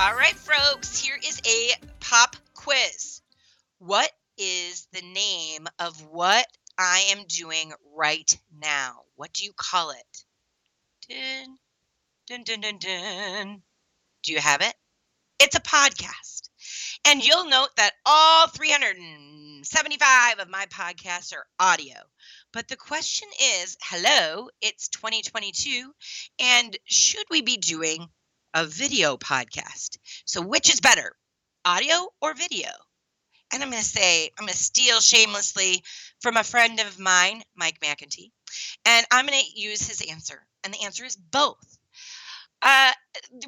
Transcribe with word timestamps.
All 0.00 0.14
right, 0.14 0.36
folks, 0.36 0.96
here 0.96 1.18
is 1.26 1.40
a 1.44 1.72
pop 1.98 2.36
quiz. 2.54 3.20
What 3.80 4.08
is 4.36 4.86
the 4.92 5.02
name 5.02 5.66
of 5.80 6.00
what 6.06 6.46
I 6.78 7.06
am 7.10 7.24
doing 7.26 7.72
right 7.96 8.38
now? 8.56 9.00
What 9.16 9.32
do 9.32 9.44
you 9.44 9.50
call 9.56 9.90
it? 9.90 10.24
Dun, 11.08 11.58
dun, 12.28 12.44
dun, 12.44 12.60
dun, 12.60 12.78
dun. 12.78 13.62
Do 14.22 14.32
you 14.32 14.38
have 14.38 14.60
it? 14.60 14.72
It's 15.40 15.56
a 15.56 15.60
podcast. 15.60 16.48
And 17.04 17.26
you'll 17.26 17.48
note 17.48 17.70
that 17.76 17.94
all 18.06 18.46
375 18.46 20.38
of 20.38 20.48
my 20.48 20.66
podcasts 20.66 21.34
are 21.34 21.46
audio. 21.58 21.96
But 22.52 22.68
the 22.68 22.76
question 22.76 23.28
is 23.60 23.76
hello, 23.82 24.48
it's 24.62 24.86
2022. 24.90 25.92
And 26.38 26.76
should 26.84 27.26
we 27.30 27.42
be 27.42 27.56
doing 27.56 28.08
a 28.54 28.66
video 28.66 29.16
podcast? 29.16 29.98
So, 30.24 30.40
which 30.40 30.72
is 30.72 30.80
better, 30.80 31.16
audio 31.64 32.08
or 32.20 32.34
video? 32.34 32.68
And 33.52 33.62
I'm 33.62 33.70
going 33.70 33.82
to 33.82 33.88
say, 33.88 34.30
I'm 34.38 34.44
going 34.44 34.52
to 34.52 34.58
steal 34.58 35.00
shamelessly 35.00 35.82
from 36.20 36.36
a 36.36 36.44
friend 36.44 36.80
of 36.80 36.98
mine, 36.98 37.42
Mike 37.56 37.80
McEntee. 37.80 38.30
And 38.84 39.06
I'm 39.10 39.26
going 39.26 39.40
to 39.40 39.60
use 39.60 39.86
his 39.86 40.02
answer. 40.02 40.46
And 40.64 40.74
the 40.74 40.84
answer 40.84 41.04
is 41.04 41.16
both. 41.16 41.78
Uh, 42.60 42.92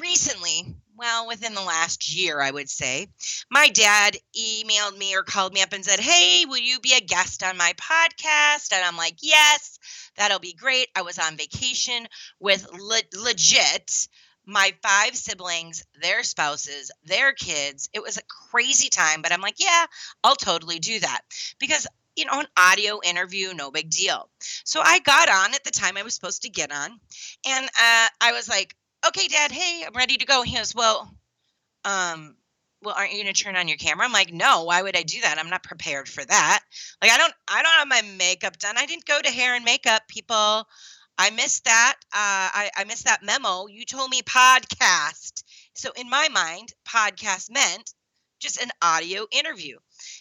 recently, 0.00 0.74
well, 0.96 1.28
within 1.28 1.54
the 1.54 1.62
last 1.62 2.12
year, 2.12 2.40
I 2.40 2.50
would 2.50 2.68
say, 2.68 3.08
my 3.50 3.68
dad 3.68 4.16
emailed 4.36 4.98
me 4.98 5.14
or 5.14 5.22
called 5.22 5.52
me 5.54 5.62
up 5.62 5.72
and 5.72 5.84
said, 5.84 6.00
Hey, 6.00 6.44
will 6.44 6.58
you 6.58 6.80
be 6.80 6.94
a 6.94 7.00
guest 7.00 7.44
on 7.44 7.56
my 7.56 7.72
podcast? 7.74 8.72
And 8.72 8.84
I'm 8.84 8.96
like, 8.96 9.18
Yes, 9.22 9.78
that'll 10.16 10.40
be 10.40 10.54
great. 10.54 10.88
I 10.96 11.02
was 11.02 11.18
on 11.18 11.36
vacation 11.36 12.08
with 12.40 12.66
le- 12.72 13.02
legit 13.22 14.08
my 14.46 14.72
five 14.82 15.16
siblings, 15.16 15.84
their 16.00 16.22
spouses, 16.22 16.90
their 17.04 17.32
kids. 17.32 17.88
It 17.92 18.02
was 18.02 18.16
a 18.16 18.22
crazy 18.50 18.88
time, 18.88 19.22
but 19.22 19.32
I'm 19.32 19.40
like, 19.40 19.56
Yeah, 19.58 19.86
I'll 20.24 20.36
totally 20.36 20.78
do 20.78 21.00
that 21.00 21.22
because 21.58 21.86
you 22.16 22.24
know, 22.24 22.40
an 22.40 22.46
audio 22.56 22.98
interview, 23.04 23.52
no 23.52 23.70
big 23.70 23.90
deal. 23.90 24.30
So 24.40 24.80
I 24.82 25.00
got 25.00 25.28
on 25.28 25.54
at 25.54 25.64
the 25.64 25.70
time 25.70 25.98
I 25.98 26.02
was 26.02 26.14
supposed 26.14 26.42
to 26.42 26.48
get 26.48 26.72
on, 26.72 26.98
and 27.46 27.66
uh, 27.66 28.08
I 28.22 28.32
was 28.32 28.48
like, 28.48 28.74
okay, 29.06 29.28
dad, 29.28 29.52
hey, 29.52 29.84
I'm 29.86 29.92
ready 29.92 30.16
to 30.16 30.26
go. 30.26 30.42
He 30.42 30.56
goes, 30.56 30.74
well, 30.74 31.14
um, 31.84 32.36
well, 32.82 32.94
aren't 32.96 33.12
you 33.12 33.22
going 33.22 33.32
to 33.32 33.42
turn 33.42 33.56
on 33.56 33.68
your 33.68 33.76
camera? 33.76 34.04
I'm 34.04 34.12
like, 34.12 34.32
no, 34.32 34.64
why 34.64 34.82
would 34.82 34.96
I 34.96 35.02
do 35.02 35.20
that? 35.22 35.38
I'm 35.38 35.50
not 35.50 35.62
prepared 35.62 36.08
for 36.08 36.24
that. 36.24 36.60
Like, 37.02 37.10
I 37.10 37.18
don't, 37.18 37.34
I 37.48 37.62
don't 37.62 37.72
have 37.72 37.88
my 37.88 38.02
makeup 38.16 38.58
done. 38.58 38.76
I 38.78 38.86
didn't 38.86 39.06
go 39.06 39.20
to 39.20 39.30
hair 39.30 39.54
and 39.54 39.64
makeup 39.64 40.02
people. 40.08 40.66
I 41.18 41.30
missed 41.30 41.64
that. 41.64 41.96
Uh, 42.12 42.50
I, 42.52 42.70
I 42.76 42.84
missed 42.84 43.04
that 43.04 43.22
memo. 43.22 43.66
You 43.66 43.84
told 43.84 44.10
me 44.10 44.22
podcast. 44.22 45.42
So 45.74 45.90
in 45.96 46.08
my 46.10 46.28
mind, 46.32 46.72
podcast 46.86 47.50
meant 47.50 47.92
just 48.38 48.62
an 48.62 48.70
audio 48.82 49.26
interview. 49.30 49.76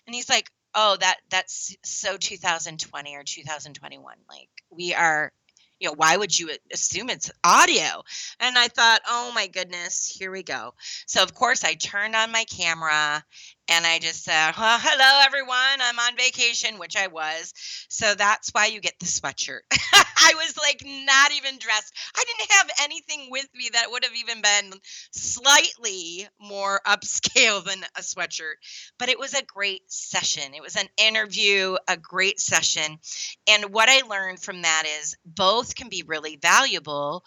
And 0.05 0.15
he's 0.15 0.29
like, 0.29 0.49
oh, 0.73 0.97
that 0.99 1.17
that's 1.29 1.75
so 1.83 2.17
2020 2.17 3.15
or 3.15 3.23
2021. 3.23 4.15
Like 4.29 4.49
we 4.69 4.93
are 4.93 5.31
you 5.79 5.89
know, 5.89 5.95
why 5.97 6.15
would 6.15 6.37
you 6.37 6.51
assume 6.71 7.09
it's 7.09 7.31
audio? 7.43 8.03
And 8.39 8.57
I 8.57 8.67
thought, 8.69 9.01
oh 9.07 9.31
my 9.35 9.47
goodness, 9.47 10.07
here 10.07 10.31
we 10.31 10.43
go. 10.43 10.73
So, 11.05 11.21
of 11.21 11.33
course, 11.33 11.63
I 11.63 11.73
turned 11.73 12.15
on 12.15 12.31
my 12.31 12.45
camera 12.45 13.23
and 13.67 13.85
I 13.85 13.99
just 13.99 14.23
said, 14.23 14.53
well, 14.57 14.77
hello, 14.79 15.21
everyone. 15.25 15.79
I'm 15.81 15.97
on 15.97 16.15
vacation, 16.15 16.77
which 16.77 16.95
I 16.95 17.07
was. 17.07 17.53
So 17.89 18.13
that's 18.13 18.51
why 18.51 18.67
you 18.67 18.79
get 18.79 18.99
the 18.99 19.07
sweatshirt. 19.07 19.61
I 19.93 20.33
was 20.35 20.55
like 20.57 20.83
not 20.85 21.31
even 21.31 21.57
dressed. 21.57 21.93
I 22.15 22.23
didn't 22.23 22.51
have 22.51 22.69
anything 22.83 23.27
with 23.31 23.47
me 23.55 23.69
that 23.73 23.89
would 23.89 24.03
have 24.03 24.15
even 24.15 24.41
been 24.41 24.79
slightly 25.11 26.27
more 26.39 26.79
upscale 26.85 27.63
than 27.65 27.83
a 27.97 28.01
sweatshirt. 28.01 28.55
But 28.99 29.09
it 29.09 29.19
was 29.19 29.33
a 29.33 29.43
great 29.43 29.91
session. 29.91 30.53
It 30.53 30.61
was 30.61 30.75
an 30.75 30.87
interview, 30.97 31.77
a 31.87 31.97
great 31.97 32.39
session. 32.39 32.99
And 33.47 33.73
what 33.73 33.89
I 33.89 34.01
learned 34.07 34.39
from 34.39 34.61
that 34.61 34.83
is 34.99 35.17
both 35.25 35.75
can 35.75 35.89
be 35.89 36.03
really 36.05 36.37
valuable 36.37 37.23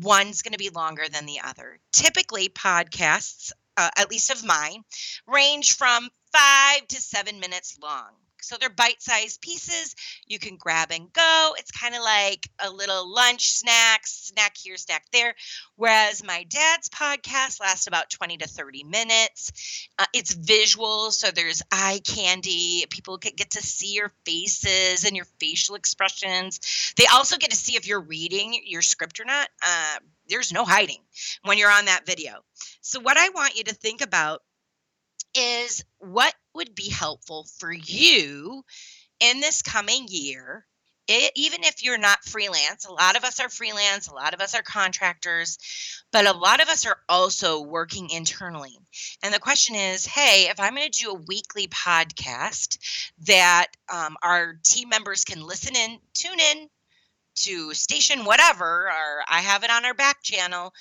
one's 0.00 0.42
going 0.42 0.52
to 0.52 0.58
be 0.58 0.70
longer 0.70 1.04
than 1.12 1.26
the 1.26 1.40
other. 1.44 1.78
Typically, 1.92 2.48
podcasts 2.48 3.52
uh, 3.76 3.90
at 3.96 4.10
least 4.10 4.30
of 4.30 4.44
mine, 4.44 4.82
range 5.26 5.76
from 5.76 6.08
five 6.32 6.86
to 6.88 7.00
seven 7.00 7.40
minutes 7.40 7.78
long. 7.82 8.10
So 8.46 8.56
they're 8.60 8.70
bite 8.70 9.02
sized 9.02 9.40
pieces. 9.40 9.94
You 10.26 10.38
can 10.38 10.56
grab 10.56 10.92
and 10.92 11.12
go. 11.12 11.54
It's 11.58 11.72
kind 11.72 11.94
of 11.96 12.02
like 12.02 12.48
a 12.60 12.70
little 12.70 13.12
lunch 13.12 13.50
snack, 13.50 14.06
snack 14.06 14.56
here, 14.56 14.76
snack 14.76 15.04
there. 15.12 15.34
Whereas 15.74 16.22
my 16.22 16.44
dad's 16.44 16.88
podcast 16.88 17.60
lasts 17.60 17.88
about 17.88 18.10
20 18.10 18.38
to 18.38 18.48
30 18.48 18.84
minutes. 18.84 19.88
Uh, 19.98 20.06
it's 20.12 20.32
visual, 20.32 21.10
so 21.10 21.30
there's 21.30 21.62
eye 21.72 22.00
candy. 22.04 22.86
People 22.88 23.18
get, 23.18 23.36
get 23.36 23.50
to 23.52 23.62
see 23.62 23.94
your 23.94 24.12
faces 24.24 25.04
and 25.04 25.16
your 25.16 25.26
facial 25.40 25.74
expressions. 25.74 26.94
They 26.96 27.06
also 27.06 27.38
get 27.38 27.50
to 27.50 27.56
see 27.56 27.76
if 27.76 27.88
you're 27.88 28.00
reading 28.00 28.60
your 28.64 28.82
script 28.82 29.18
or 29.18 29.24
not. 29.24 29.48
Uh, 29.66 29.98
there's 30.28 30.52
no 30.52 30.64
hiding 30.64 31.00
when 31.42 31.58
you're 31.58 31.70
on 31.70 31.86
that 31.86 32.06
video. 32.06 32.32
So, 32.80 33.00
what 33.00 33.16
I 33.16 33.28
want 33.30 33.56
you 33.56 33.64
to 33.64 33.74
think 33.74 34.00
about 34.00 34.42
is 35.36 35.84
what 35.98 36.34
would 36.54 36.74
be 36.74 36.88
helpful 36.88 37.46
for 37.58 37.72
you 37.72 38.62
in 39.20 39.40
this 39.40 39.62
coming 39.62 40.06
year 40.08 40.66
it, 41.08 41.32
even 41.36 41.62
if 41.62 41.84
you're 41.84 41.98
not 41.98 42.24
freelance, 42.24 42.84
a 42.84 42.92
lot 42.92 43.16
of 43.16 43.24
us 43.24 43.38
are 43.40 43.48
freelance, 43.48 44.08
a 44.08 44.14
lot 44.14 44.34
of 44.34 44.40
us 44.40 44.54
are 44.54 44.62
contractors, 44.62 45.58
but 46.10 46.26
a 46.26 46.32
lot 46.32 46.60
of 46.60 46.68
us 46.68 46.84
are 46.86 46.98
also 47.08 47.62
working 47.62 48.10
internally. 48.10 48.76
And 49.22 49.32
the 49.32 49.38
question 49.38 49.76
is 49.76 50.04
hey, 50.04 50.48
if 50.50 50.58
I'm 50.58 50.74
going 50.74 50.90
to 50.90 50.98
do 50.98 51.10
a 51.10 51.22
weekly 51.28 51.68
podcast 51.68 52.78
that 53.26 53.68
um, 53.92 54.16
our 54.22 54.58
team 54.64 54.88
members 54.88 55.24
can 55.24 55.40
listen 55.40 55.76
in, 55.76 55.98
tune 56.14 56.40
in 56.40 56.68
to 57.36 57.72
station 57.74 58.24
whatever, 58.24 58.88
or 58.88 59.24
I 59.28 59.40
have 59.40 59.64
it 59.64 59.70
on 59.70 59.84
our 59.84 59.94
back 59.94 60.22
channel, 60.22 60.72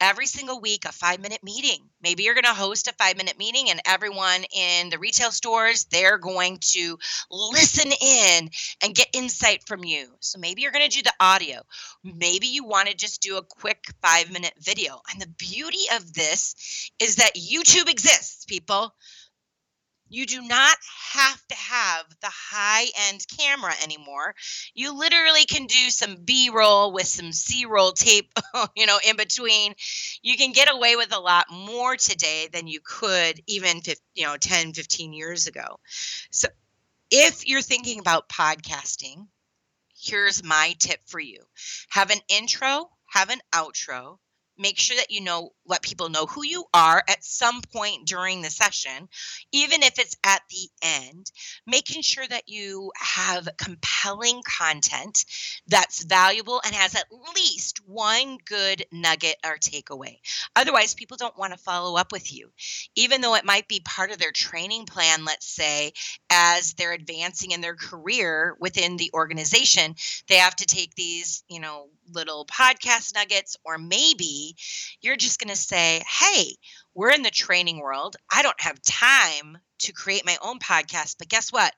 every 0.00 0.26
single 0.26 0.60
week 0.60 0.84
a 0.84 0.92
five 0.92 1.20
minute 1.20 1.42
meeting. 1.42 1.88
Maybe 2.02 2.22
you're 2.22 2.34
going 2.34 2.44
to 2.44 2.50
host 2.50 2.88
a 2.88 2.92
five 2.92 3.16
minute 3.16 3.38
meeting, 3.38 3.70
and 3.70 3.80
everyone 3.86 4.44
in 4.54 4.90
the 4.90 4.98
retail 4.98 5.30
stores, 5.30 5.84
they're 5.84 6.18
going 6.18 6.58
to 6.72 6.98
listen 7.30 7.90
in 8.00 8.50
and 8.82 8.94
get 8.94 9.08
insight 9.12 9.64
from 9.66 9.84
you. 9.84 10.08
So 10.20 10.38
maybe 10.38 10.62
you're 10.62 10.72
going 10.72 10.88
to 10.88 10.96
do 10.96 11.02
the 11.02 11.14
audio. 11.20 11.60
Maybe 12.04 12.46
you 12.46 12.64
want 12.64 12.88
to 12.88 12.94
just 12.94 13.20
do 13.20 13.36
a 13.36 13.42
quick 13.42 13.84
five 14.02 14.30
minute 14.30 14.54
video. 14.60 15.00
And 15.10 15.20
the 15.20 15.34
beauty 15.38 15.84
of 15.94 16.12
this 16.12 16.90
is 17.00 17.16
that 17.16 17.34
YouTube 17.34 17.90
exists, 17.90 18.44
people. 18.44 18.94
You 20.08 20.26
do 20.26 20.42
not 20.42 20.76
have 21.12 21.46
to 21.48 21.54
have 21.54 22.06
the 22.20 22.30
high 22.30 22.86
end 23.08 23.24
camera 23.36 23.72
anymore. 23.82 24.34
You 24.74 24.96
literally 24.96 25.44
can 25.44 25.66
do 25.66 25.90
some 25.90 26.16
B 26.24 26.50
roll 26.50 26.92
with 26.92 27.06
some 27.06 27.32
C 27.32 27.64
roll 27.66 27.92
tape, 27.92 28.32
you 28.76 28.86
know, 28.86 28.98
in 29.06 29.16
between. 29.16 29.74
You 30.22 30.36
can 30.36 30.52
get 30.52 30.72
away 30.72 30.96
with 30.96 31.14
a 31.14 31.20
lot 31.20 31.46
more 31.50 31.96
today 31.96 32.48
than 32.52 32.66
you 32.66 32.80
could 32.82 33.40
even, 33.46 33.82
you 34.14 34.24
know, 34.24 34.36
10, 34.36 34.72
15 34.72 35.12
years 35.12 35.46
ago. 35.46 35.78
So 36.30 36.48
if 37.10 37.46
you're 37.46 37.62
thinking 37.62 38.00
about 38.00 38.28
podcasting, 38.28 39.26
here's 40.00 40.44
my 40.44 40.74
tip 40.78 41.00
for 41.06 41.20
you 41.20 41.42
have 41.90 42.10
an 42.10 42.20
intro, 42.28 42.90
have 43.06 43.30
an 43.30 43.40
outro, 43.52 44.18
make 44.58 44.78
sure 44.78 44.96
that 44.96 45.10
you 45.10 45.20
know 45.20 45.50
let 45.66 45.82
people 45.82 46.08
know 46.08 46.26
who 46.26 46.44
you 46.44 46.64
are 46.74 47.02
at 47.08 47.24
some 47.24 47.60
point 47.72 48.06
during 48.06 48.42
the 48.42 48.50
session 48.50 49.08
even 49.52 49.82
if 49.82 49.98
it's 49.98 50.16
at 50.24 50.42
the 50.50 50.68
end 50.82 51.30
making 51.66 52.02
sure 52.02 52.26
that 52.26 52.48
you 52.48 52.90
have 52.96 53.48
compelling 53.58 54.40
content 54.46 55.24
that's 55.66 56.04
valuable 56.04 56.60
and 56.64 56.74
has 56.74 56.94
at 56.94 57.06
least 57.34 57.80
one 57.86 58.38
good 58.46 58.84
nugget 58.92 59.36
or 59.44 59.56
takeaway. 59.56 60.18
Otherwise 60.56 60.94
people 60.94 61.16
don't 61.16 61.38
want 61.38 61.52
to 61.52 61.58
follow 61.58 61.96
up 61.96 62.12
with 62.12 62.32
you. 62.32 62.50
Even 62.96 63.20
though 63.20 63.34
it 63.34 63.44
might 63.44 63.68
be 63.68 63.80
part 63.80 64.10
of 64.10 64.18
their 64.18 64.32
training 64.32 64.86
plan 64.86 65.24
let's 65.24 65.46
say 65.46 65.92
as 66.30 66.74
they're 66.74 66.92
advancing 66.92 67.50
in 67.50 67.60
their 67.60 67.74
career 67.74 68.56
within 68.60 68.96
the 68.96 69.10
organization 69.14 69.94
they 70.28 70.36
have 70.36 70.56
to 70.56 70.66
take 70.66 70.94
these 70.94 71.42
you 71.48 71.60
know 71.60 71.88
little 72.12 72.46
podcast 72.46 73.14
nuggets 73.14 73.56
or 73.64 73.78
maybe 73.78 74.47
you're 75.00 75.16
just 75.16 75.40
going 75.40 75.50
to 75.50 75.56
say, 75.56 76.02
hey, 76.20 76.54
we're 76.94 77.12
in 77.12 77.22
the 77.22 77.30
training 77.30 77.78
world. 77.80 78.16
I 78.32 78.42
don't 78.42 78.60
have 78.60 78.82
time 78.82 79.58
to 79.80 79.92
create 79.92 80.26
my 80.26 80.36
own 80.42 80.58
podcast, 80.58 81.16
but 81.18 81.28
guess 81.28 81.52
what? 81.52 81.72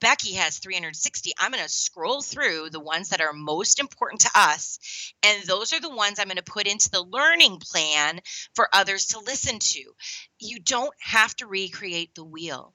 Becky 0.00 0.34
has 0.34 0.58
360. 0.58 1.32
I'm 1.38 1.52
going 1.52 1.62
to 1.62 1.70
scroll 1.70 2.20
through 2.20 2.70
the 2.70 2.80
ones 2.80 3.08
that 3.08 3.20
are 3.20 3.32
most 3.32 3.80
important 3.80 4.22
to 4.22 4.30
us, 4.34 4.78
and 5.22 5.42
those 5.44 5.72
are 5.72 5.80
the 5.80 5.94
ones 5.94 6.18
I'm 6.18 6.26
going 6.26 6.36
to 6.36 6.42
put 6.42 6.66
into 6.66 6.90
the 6.90 7.02
learning 7.02 7.58
plan 7.60 8.20
for 8.54 8.68
others 8.72 9.06
to 9.06 9.20
listen 9.20 9.58
to. 9.58 9.82
You 10.38 10.58
don't 10.60 10.94
have 11.00 11.34
to 11.36 11.46
recreate 11.46 12.14
the 12.14 12.24
wheel. 12.24 12.74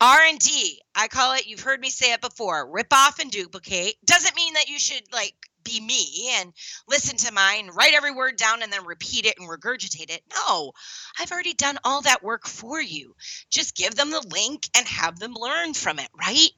R&D, 0.00 0.80
I 0.94 1.08
call 1.08 1.34
it, 1.34 1.46
you've 1.46 1.60
heard 1.60 1.80
me 1.80 1.90
say 1.90 2.12
it 2.12 2.20
before, 2.20 2.70
rip 2.70 2.92
off 2.92 3.18
and 3.18 3.30
duplicate. 3.30 3.96
Doesn't 4.04 4.36
mean 4.36 4.54
that 4.54 4.68
you 4.68 4.78
should 4.78 5.02
like 5.12 5.34
be 5.64 5.80
me 5.80 6.30
and 6.38 6.52
listen 6.88 7.16
to 7.16 7.32
mine, 7.32 7.70
write 7.74 7.94
every 7.94 8.12
word 8.12 8.36
down, 8.36 8.62
and 8.62 8.72
then 8.72 8.84
repeat 8.84 9.26
it 9.26 9.38
and 9.38 9.48
regurgitate 9.48 10.10
it. 10.10 10.22
No, 10.34 10.72
I've 11.18 11.32
already 11.32 11.54
done 11.54 11.78
all 11.84 12.02
that 12.02 12.22
work 12.22 12.46
for 12.46 12.80
you. 12.80 13.14
Just 13.50 13.76
give 13.76 13.94
them 13.94 14.10
the 14.10 14.26
link 14.32 14.68
and 14.76 14.86
have 14.86 15.18
them 15.18 15.34
learn 15.34 15.74
from 15.74 15.98
it, 15.98 16.08
right? 16.18 16.50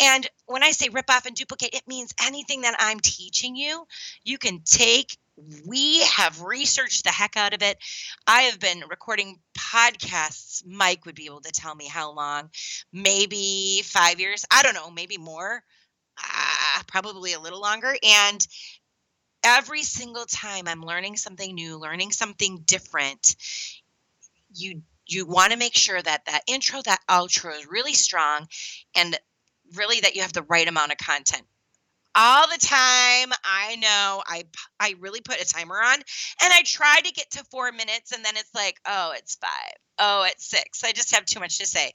And 0.00 0.26
when 0.46 0.62
I 0.62 0.70
say 0.70 0.88
rip 0.88 1.10
off 1.10 1.26
and 1.26 1.36
duplicate, 1.36 1.74
it 1.74 1.88
means 1.88 2.14
anything 2.24 2.62
that 2.62 2.76
I'm 2.78 3.00
teaching 3.00 3.56
you, 3.56 3.86
you 4.24 4.38
can 4.38 4.60
take 4.64 5.16
we 5.66 6.00
have 6.02 6.42
researched 6.42 7.04
the 7.04 7.10
heck 7.10 7.36
out 7.36 7.54
of 7.54 7.62
it. 7.62 7.78
I 8.26 8.42
have 8.42 8.60
been 8.60 8.84
recording 8.88 9.40
podcasts. 9.58 10.64
Mike 10.64 11.04
would 11.06 11.16
be 11.16 11.26
able 11.26 11.40
to 11.40 11.50
tell 11.50 11.74
me 11.74 11.88
how 11.88 12.12
long, 12.12 12.50
maybe 12.92 13.82
five 13.84 14.20
years. 14.20 14.44
I 14.50 14.62
don't 14.62 14.74
know, 14.74 14.90
maybe 14.90 15.18
more 15.18 15.62
uh, 16.18 16.82
probably 16.86 17.32
a 17.32 17.40
little 17.40 17.60
longer. 17.60 17.94
And 18.02 18.46
every 19.42 19.82
single 19.82 20.24
time 20.26 20.68
I'm 20.68 20.82
learning 20.82 21.16
something 21.16 21.54
new, 21.54 21.78
learning 21.78 22.12
something 22.12 22.62
different, 22.64 23.36
you 24.54 24.82
you 25.06 25.26
want 25.26 25.52
to 25.52 25.58
make 25.58 25.76
sure 25.76 26.00
that 26.00 26.24
that 26.24 26.42
intro, 26.46 26.80
that 26.82 27.00
outro 27.10 27.54
is 27.58 27.66
really 27.66 27.92
strong, 27.92 28.46
and 28.96 29.18
really 29.76 30.00
that 30.00 30.14
you 30.14 30.22
have 30.22 30.32
the 30.32 30.42
right 30.42 30.66
amount 30.66 30.92
of 30.92 30.98
content 30.98 31.42
all 32.14 32.46
the 32.46 32.58
time. 32.58 33.32
I 33.44 33.76
know 33.76 34.22
I 34.26 34.44
I 34.80 34.94
really 35.00 35.20
put 35.20 35.40
a 35.40 35.46
timer 35.46 35.76
on 35.82 35.94
and 35.94 36.52
I 36.52 36.62
try 36.64 37.00
to 37.00 37.12
get 37.12 37.30
to 37.32 37.44
4 37.50 37.72
minutes 37.72 38.12
and 38.12 38.24
then 38.24 38.36
it's 38.36 38.54
like, 38.54 38.78
"Oh, 38.86 39.12
it's 39.16 39.36
5. 39.36 39.50
Oh, 39.98 40.22
it's 40.24 40.46
6." 40.46 40.84
I 40.84 40.92
just 40.92 41.14
have 41.14 41.24
too 41.24 41.40
much 41.40 41.58
to 41.58 41.66
say. 41.66 41.92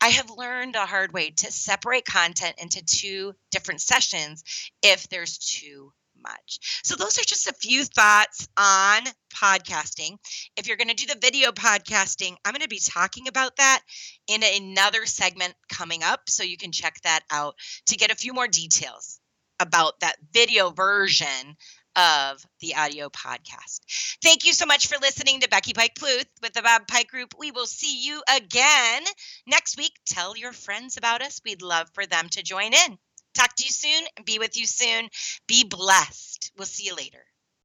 I 0.00 0.08
have 0.08 0.30
learned 0.30 0.76
a 0.76 0.86
hard 0.86 1.12
way 1.12 1.30
to 1.30 1.52
separate 1.52 2.04
content 2.04 2.56
into 2.58 2.82
two 2.84 3.34
different 3.50 3.80
sessions 3.80 4.42
if 4.82 5.08
there's 5.08 5.38
too 5.38 5.92
much. 6.22 6.80
So, 6.84 6.96
those 6.96 7.18
are 7.18 7.24
just 7.24 7.48
a 7.48 7.54
few 7.54 7.84
thoughts 7.84 8.48
on 8.56 9.02
podcasting. 9.34 10.18
If 10.56 10.66
you're 10.66 10.76
going 10.76 10.88
to 10.88 10.94
do 10.94 11.06
the 11.06 11.20
video 11.20 11.52
podcasting, 11.52 12.36
I'm 12.44 12.52
going 12.52 12.62
to 12.62 12.68
be 12.68 12.80
talking 12.80 13.28
about 13.28 13.56
that 13.56 13.82
in 14.26 14.42
another 14.42 15.06
segment 15.06 15.54
coming 15.68 16.02
up. 16.02 16.22
So, 16.28 16.42
you 16.42 16.56
can 16.56 16.72
check 16.72 17.00
that 17.02 17.20
out 17.30 17.54
to 17.86 17.96
get 17.96 18.10
a 18.10 18.16
few 18.16 18.32
more 18.34 18.48
details 18.48 19.19
about 19.60 20.00
that 20.00 20.16
video 20.32 20.70
version 20.70 21.56
of 21.96 22.44
the 22.60 22.74
audio 22.76 23.08
podcast. 23.08 23.80
Thank 24.22 24.46
you 24.46 24.52
so 24.52 24.66
much 24.66 24.86
for 24.86 24.96
listening 25.00 25.40
to 25.40 25.48
Becky 25.48 25.72
Pike 25.72 25.94
Pluth 25.98 26.26
with 26.42 26.52
the 26.52 26.62
Bob 26.62 26.86
Pike 26.86 27.08
Group. 27.08 27.34
We 27.38 27.50
will 27.50 27.66
see 27.66 28.04
you 28.04 28.22
again 28.34 29.02
next 29.46 29.76
week. 29.76 29.92
Tell 30.06 30.36
your 30.36 30.52
friends 30.52 30.96
about 30.96 31.22
us. 31.22 31.40
We'd 31.44 31.62
love 31.62 31.88
for 31.92 32.06
them 32.06 32.28
to 32.30 32.42
join 32.42 32.72
in. 32.72 32.98
Talk 33.34 33.54
to 33.56 33.64
you 33.64 33.70
soon. 33.70 34.04
Be 34.24 34.38
with 34.38 34.56
you 34.56 34.66
soon. 34.66 35.08
Be 35.46 35.64
blessed. 35.64 36.52
We'll 36.56 36.66
see 36.66 36.86
you 36.86 36.96
later. 36.96 37.24